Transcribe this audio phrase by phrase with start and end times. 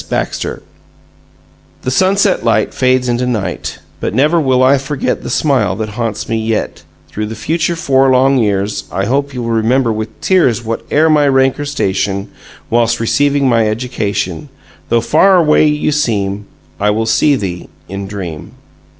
[0.09, 0.63] BAXTER
[1.83, 6.27] The sunset light Fades into night But never will I forget The smile that haunts
[6.27, 10.61] me yet Through the future four long years I hope you will remember with tears
[10.65, 12.31] Whate'er my rank or station
[12.71, 14.49] Whilst receiving my education
[14.89, 16.47] Though far away you seem
[16.79, 18.53] I will see thee in dream.